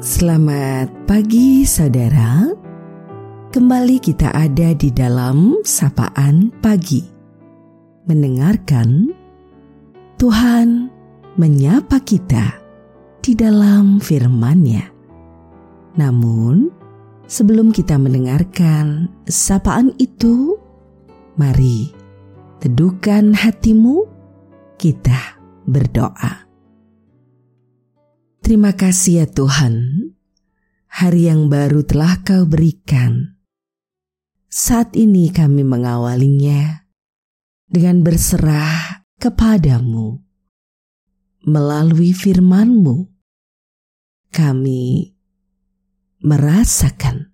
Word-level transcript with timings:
Selamat 0.00 0.88
pagi 1.04 1.60
saudara. 1.68 2.48
Kembali 3.52 4.00
kita 4.00 4.32
ada 4.32 4.72
di 4.72 4.88
dalam 4.88 5.60
sapaan 5.60 6.48
pagi. 6.64 7.04
Mendengarkan 8.08 9.12
Tuhan 10.16 10.88
menyapa 11.36 12.00
kita 12.00 12.48
di 13.20 13.36
dalam 13.36 14.00
firman-Nya. 14.00 14.88
Namun 16.00 16.72
sebelum 17.28 17.68
kita 17.68 18.00
mendengarkan 18.00 19.04
sapaan 19.28 19.92
itu 20.00 20.56
Mari 21.36 21.92
teduhkan 22.56 23.36
hatimu 23.36 24.08
kita 24.80 25.36
berdoa 25.68 26.49
Terima 28.50 28.74
kasih 28.74 29.22
ya 29.22 29.26
Tuhan, 29.30 30.10
hari 30.90 31.30
yang 31.30 31.46
baru 31.46 31.86
telah 31.86 32.18
Kau 32.26 32.50
berikan. 32.50 33.38
Saat 34.50 34.98
ini 34.98 35.30
kami 35.30 35.62
mengawalinya 35.62 36.82
dengan 37.70 38.02
berserah 38.02 39.06
kepadamu. 39.22 40.18
Melalui 41.46 42.10
firman-Mu, 42.10 43.06
kami 44.34 45.14
merasakan 46.18 47.30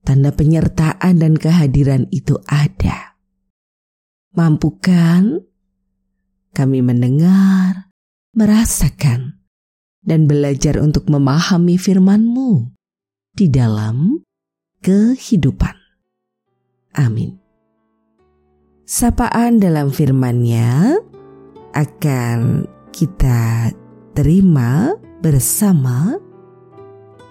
tanda 0.00 0.32
penyertaan 0.32 1.12
dan 1.20 1.36
kehadiran 1.36 2.08
itu 2.08 2.40
ada. 2.48 3.20
Mampukan 4.32 5.44
kami 6.56 6.80
mendengar, 6.80 7.92
merasakan, 8.32 9.44
dan 10.06 10.30
belajar 10.30 10.78
untuk 10.78 11.10
memahami 11.10 11.74
firman-Mu 11.74 12.70
di 13.34 13.50
dalam 13.50 14.22
kehidupan. 14.80 15.74
Amin. 16.96 17.36
Sapaan 18.86 19.58
dalam 19.58 19.90
firman-Nya 19.90 20.94
akan 21.74 22.64
kita 22.94 23.74
terima 24.14 24.94
bersama 25.20 26.16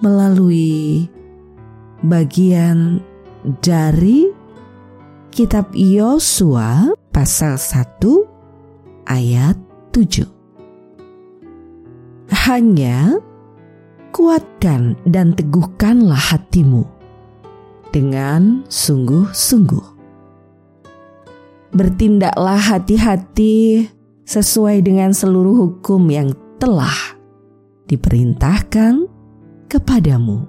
melalui 0.04 1.08
bagian 2.04 3.00
dari 3.64 4.30
kitab 5.32 5.72
Yosua 5.72 6.92
pasal 7.16 7.56
1 7.56 9.08
ayat 9.08 9.56
7 9.96 10.35
hanya 12.46 13.18
kuatkan 14.14 14.94
dan 15.10 15.34
teguhkanlah 15.34 16.38
hatimu 16.38 16.86
dengan 17.90 18.62
sungguh-sungguh. 18.70 19.98
Bertindaklah 21.74 22.62
hati-hati 22.62 23.90
sesuai 24.30 24.86
dengan 24.86 25.12
seluruh 25.12 25.58
hukum 25.58 26.06
yang 26.14 26.38
telah 26.62 27.18
diperintahkan 27.90 29.10
kepadamu 29.66 30.46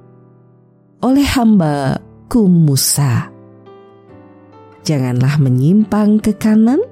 oleh 1.00 1.26
hamba 1.32 1.96
Musa. 2.36 3.32
Janganlah 4.84 5.40
menyimpang 5.40 6.20
ke 6.20 6.36
kanan 6.36 6.84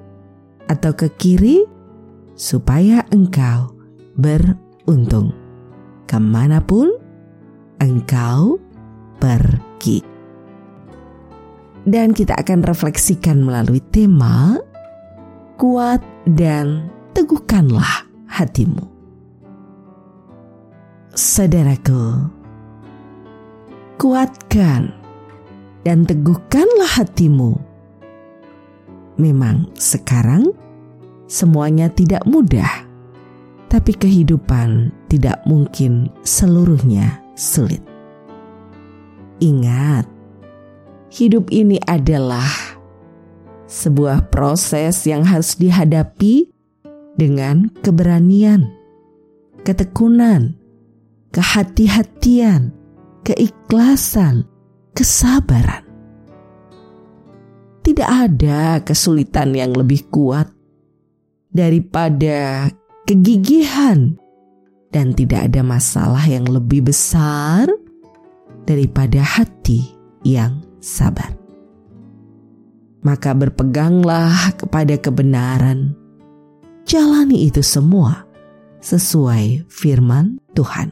atau 0.73 0.97
ke 0.97 1.13
kiri 1.21 1.69
supaya 2.33 3.05
engkau 3.13 3.77
ber 4.17 4.64
untung 4.85 5.33
ke 6.05 6.19
mana 6.21 6.61
pun 6.61 6.93
engkau 7.81 8.61
pergi. 9.21 10.05
Dan 11.85 12.17
kita 12.17 12.33
akan 12.41 12.65
refleksikan 12.65 13.45
melalui 13.45 13.81
tema 13.93 14.57
kuat 15.61 16.01
dan 16.25 16.89
teguhkanlah 17.13 18.09
hatimu. 18.25 18.89
Saudaraku, 21.13 22.33
kuatkan 24.01 24.91
dan 25.85 26.09
teguhkanlah 26.09 26.91
hatimu. 26.99 27.61
Memang 29.21 29.71
sekarang 29.77 30.51
semuanya 31.29 31.93
tidak 31.93 32.25
mudah 32.27 32.94
tapi 33.75 33.91
kehidupan 33.91 34.95
tidak 35.11 35.43
mungkin 35.51 36.07
seluruhnya 36.23 37.19
sulit. 37.35 37.83
Ingat, 39.43 40.07
hidup 41.11 41.51
ini 41.51 41.83
adalah 41.83 42.47
sebuah 43.67 44.31
proses 44.31 45.03
yang 45.11 45.27
harus 45.27 45.59
dihadapi 45.59 46.55
dengan 47.19 47.67
keberanian, 47.83 48.71
ketekunan, 49.67 50.55
kehati-hatian, 51.35 52.71
keikhlasan, 53.27 54.47
kesabaran. 54.95 55.83
Tidak 57.83 58.07
ada 58.07 58.79
kesulitan 58.87 59.51
yang 59.51 59.75
lebih 59.75 60.07
kuat 60.15 60.47
daripada 61.51 62.71
kegigihan, 63.05 64.17
dan 64.89 65.13
tidak 65.13 65.53
ada 65.53 65.61
masalah 65.61 66.23
yang 66.25 66.47
lebih 66.49 66.87
besar 66.89 67.69
daripada 68.65 69.21
hati 69.21 69.93
yang 70.25 70.63
sabar. 70.81 71.35
Maka 73.05 73.37
berpeganglah 73.37 74.57
kepada 74.57 74.97
kebenaran, 74.97 75.93
jalani 76.89 77.45
itu 77.45 77.61
semua 77.61 78.25
sesuai 78.81 79.69
firman 79.69 80.41
Tuhan. 80.57 80.89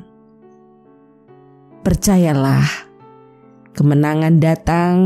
Percayalah, 1.80 2.68
kemenangan 3.72 4.36
datang 4.36 4.96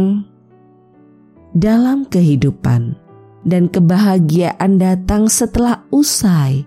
dalam 1.54 2.02
kehidupan 2.10 2.98
dan 3.46 3.70
kebahagiaan 3.70 4.82
datang 4.82 5.30
setelah 5.30 5.86
usai 5.94 6.66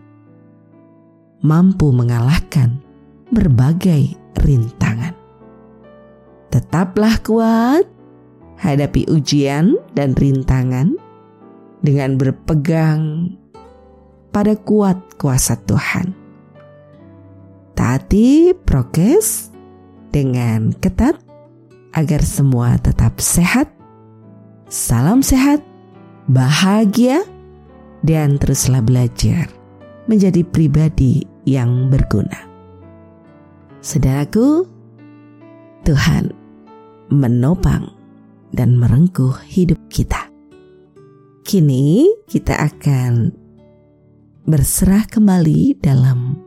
mampu 1.40 1.96
mengalahkan 1.96 2.84
berbagai 3.32 4.18
rintangan. 4.40 5.16
Tetaplah 6.50 7.22
kuat, 7.22 7.86
hadapi 8.60 9.08
ujian 9.08 9.78
dan 9.94 10.18
rintangan 10.18 10.98
dengan 11.80 12.20
berpegang 12.20 13.32
pada 14.34 14.58
kuat 14.60 14.98
kuasa 15.16 15.56
Tuhan. 15.64 16.12
Taati 17.78 18.52
prokes 18.68 19.54
dengan 20.12 20.76
ketat 20.76 21.16
agar 21.96 22.22
semua 22.26 22.76
tetap 22.82 23.24
sehat. 23.24 23.72
Salam 24.70 25.26
sehat, 25.26 25.64
bahagia, 26.30 27.26
dan 28.06 28.38
teruslah 28.38 28.84
belajar 28.86 29.59
menjadi 30.10 30.42
pribadi 30.42 31.22
yang 31.46 31.94
berguna. 31.94 32.50
Saudaraku, 33.80 34.66
Tuhan 35.86 36.34
menopang 37.14 37.94
dan 38.50 38.74
merengkuh 38.76 39.38
hidup 39.46 39.78
kita. 39.94 40.28
Kini 41.46 42.10
kita 42.26 42.58
akan 42.58 43.34
berserah 44.50 45.06
kembali 45.06 45.78
dalam 45.78 46.38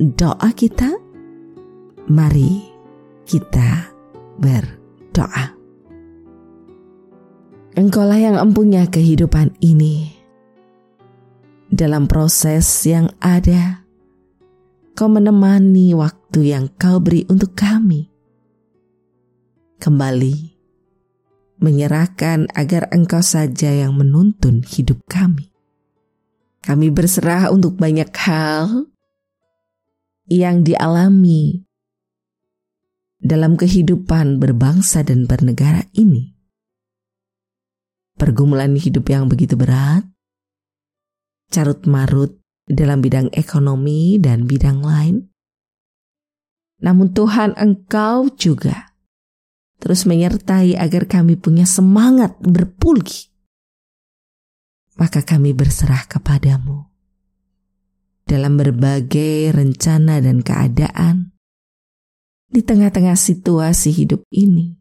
doa 0.00 0.50
kita. 0.56 0.88
Mari 2.08 2.64
kita 3.28 3.92
berdoa. 4.40 5.52
Engkaulah 7.76 8.16
yang 8.16 8.36
empunya 8.40 8.88
kehidupan 8.88 9.52
ini 9.60 10.15
dalam 11.76 12.08
proses 12.08 12.64
yang 12.88 13.12
ada, 13.20 13.84
kau 14.96 15.12
menemani 15.12 15.92
waktu 15.92 16.56
yang 16.56 16.72
kau 16.80 16.96
beri 16.96 17.28
untuk 17.28 17.52
kami. 17.52 18.08
Kembali 19.76 20.56
menyerahkan 21.60 22.48
agar 22.56 22.88
engkau 22.92 23.20
saja 23.20 23.68
yang 23.68 23.92
menuntun 23.92 24.64
hidup 24.64 25.04
kami. 25.04 25.52
Kami 26.64 26.88
berserah 26.88 27.52
untuk 27.52 27.76
banyak 27.76 28.08
hal 28.24 28.88
yang 30.26 30.64
dialami 30.64 31.62
dalam 33.20 33.54
kehidupan 33.54 34.42
berbangsa 34.42 35.04
dan 35.06 35.28
bernegara 35.28 35.84
ini. 35.94 36.34
Pergumulan 38.16 38.72
hidup 38.80 39.12
yang 39.12 39.28
begitu 39.28 39.54
berat, 39.60 40.02
carut 41.50 41.84
marut 41.88 42.38
dalam 42.66 42.98
bidang 42.98 43.30
ekonomi 43.32 44.18
dan 44.18 44.44
bidang 44.44 44.82
lain. 44.82 45.16
namun 46.76 47.08
Tuhan 47.08 47.56
Engkau 47.56 48.28
juga 48.36 48.92
terus 49.80 50.04
menyertai 50.04 50.76
agar 50.76 51.08
kami 51.08 51.40
punya 51.40 51.64
semangat 51.64 52.36
berpulih. 52.40 53.32
Maka 55.00 55.24
kami 55.24 55.56
berserah 55.56 56.04
kepadamu 56.04 56.88
dalam 58.28 58.60
berbagai 58.60 59.56
rencana 59.56 60.20
dan 60.20 60.44
keadaan 60.44 61.36
di 62.52 62.60
tengah-tengah 62.60 63.14
situasi 63.16 63.92
hidup 63.92 64.24
ini 64.32 64.76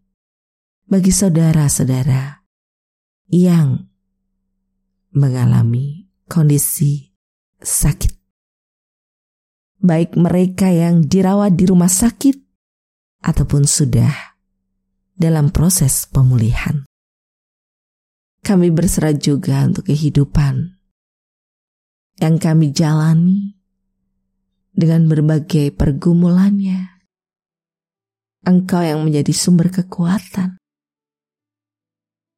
bagi 0.88 1.12
saudara-saudara 1.12 2.42
yang 3.30 3.92
mengalami 5.16 5.95
kondisi 6.26 7.14
sakit. 7.62 8.14
Baik 9.86 10.18
mereka 10.18 10.70
yang 10.74 11.06
dirawat 11.06 11.54
di 11.54 11.70
rumah 11.70 11.92
sakit 11.92 12.36
ataupun 13.22 13.70
sudah 13.70 14.38
dalam 15.14 15.54
proses 15.54 16.10
pemulihan. 16.10 16.84
Kami 18.46 18.70
berserah 18.70 19.14
juga 19.18 19.66
untuk 19.66 19.90
kehidupan 19.90 20.78
yang 22.22 22.36
kami 22.38 22.70
jalani 22.70 23.58
dengan 24.76 25.10
berbagai 25.10 25.74
pergumulannya 25.74 26.96
Engkau 28.46 28.86
yang 28.86 29.02
menjadi 29.02 29.34
sumber 29.34 29.74
kekuatan 29.74 30.62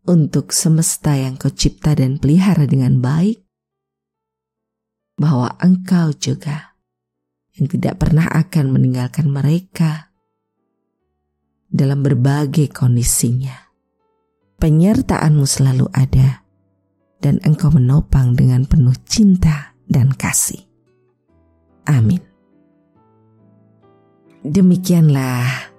untuk 0.07 0.55
semesta 0.55 1.19
yang 1.19 1.35
kau 1.35 1.51
cipta 1.51 1.99
dan 1.99 2.15
pelihara 2.15 2.63
dengan 2.63 3.03
baik, 3.03 3.43
bahwa 5.17 5.57
engkau 5.59 6.13
juga 6.13 6.77
yang 7.57 7.65
tidak 7.65 7.97
pernah 7.97 8.29
akan 8.29 8.69
meninggalkan 8.69 9.27
mereka 9.27 10.13
dalam 11.67 12.05
berbagai 12.05 12.69
kondisinya. 12.69 13.67
Penyertaanmu 14.57 15.45
selalu 15.45 15.85
ada 15.93 16.41
dan 17.21 17.41
engkau 17.45 17.73
menopang 17.73 18.37
dengan 18.37 18.65
penuh 18.65 18.93
cinta 19.05 19.73
dan 19.89 20.13
kasih. 20.13 20.61
Amin. 21.89 22.21
Demikianlah 24.45 25.73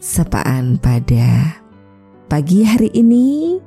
sapaan 0.00 0.76
pada 0.80 1.60
pagi 2.28 2.64
hari 2.64 2.92
ini. 2.92 3.58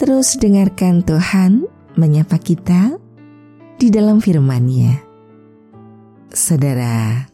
Terus 0.00 0.40
dengarkan 0.40 1.04
Tuhan 1.04 1.68
menyapa 2.00 2.40
kita 2.40 2.96
di 3.80 3.88
dalam 3.88 4.20
firman-Nya. 4.20 4.92
Saudara, 6.28 7.24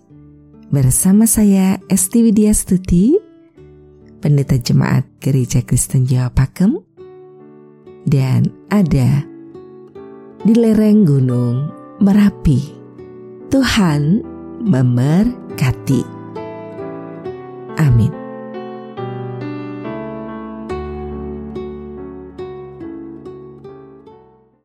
bersama 0.71 1.27
saya 1.27 1.83
Esti 1.91 2.23
Widya 2.23 2.55
Stuti, 2.55 3.19
Pendeta 4.23 4.55
Jemaat 4.55 5.11
Gereja 5.19 5.67
Kristen 5.67 6.07
Jawa 6.07 6.31
Pakem, 6.31 6.79
dan 8.07 8.47
ada 8.71 9.27
di 10.47 10.55
lereng 10.55 11.03
gunung 11.03 11.67
Merapi. 11.99 12.79
Tuhan 13.51 14.23
memberkati. 14.63 16.03
Amin. 17.83 18.26